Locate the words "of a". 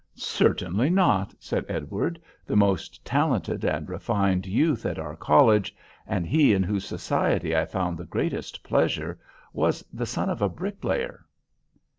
10.31-10.49